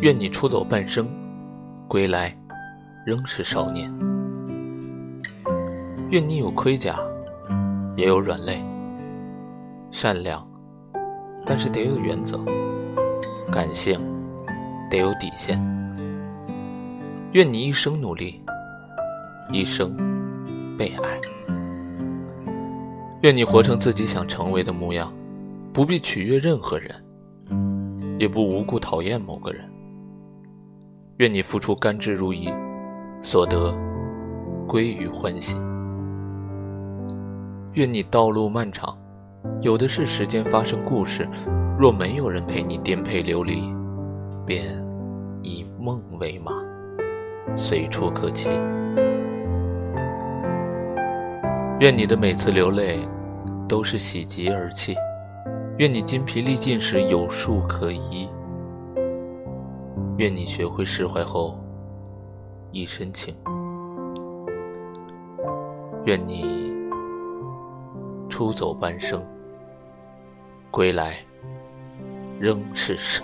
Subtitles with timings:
[0.00, 1.08] 愿你出走半生，
[1.88, 2.36] 归来
[3.06, 3.90] 仍是少年。
[6.10, 6.98] 愿你有盔甲，
[7.96, 8.60] 也有软肋，
[9.90, 10.46] 善良，
[11.46, 12.38] 但是得有原则；
[13.50, 13.98] 感性，
[14.90, 15.58] 得有底线。
[17.32, 18.42] 愿你一生努力，
[19.50, 19.96] 一生
[20.76, 21.20] 被爱。
[23.22, 25.10] 愿你活成自己想成为的模样，
[25.72, 26.94] 不必取悦任何人，
[28.18, 29.64] 也不无故讨厌某个人。
[31.18, 32.54] 愿你付出甘之如饴，
[33.22, 33.74] 所得
[34.68, 35.58] 归于欢喜。
[37.72, 38.94] 愿你道路漫长，
[39.62, 41.26] 有的是时间发生故事。
[41.78, 43.74] 若没有人陪你颠沛流离，
[44.44, 44.66] 便
[45.42, 46.52] 以梦为马，
[47.56, 48.50] 随处可栖。
[51.80, 53.08] 愿你的每次流泪
[53.66, 54.94] 都是喜极而泣。
[55.78, 58.28] 愿你筋疲力尽时有树可依。
[60.18, 61.58] 愿你学会释怀后
[62.72, 63.36] 一身轻，
[66.06, 66.72] 愿你
[68.26, 69.22] 出走半生，
[70.70, 71.18] 归来
[72.40, 73.22] 仍是少。